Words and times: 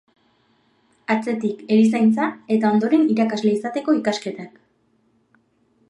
Atzetik, 1.15 1.59
erizaintza, 1.75 2.31
eta 2.57 2.73
ondoren 2.77 3.07
irakasle 3.17 3.53
izateko 3.59 3.97
ikasketak. 4.01 4.59